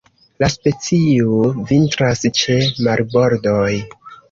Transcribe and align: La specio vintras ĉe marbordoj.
La 0.43 0.47
specio 0.53 1.35
vintras 1.73 2.25
ĉe 2.41 2.59
marbordoj. 2.89 3.71